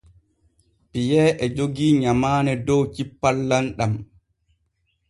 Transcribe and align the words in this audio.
Piyee 0.89 1.27
e 1.43 1.45
jogii 1.55 1.99
nyamaane 2.01 2.53
dow 2.65 2.83
cippal 2.93 3.37
lamɗam. 3.49 3.93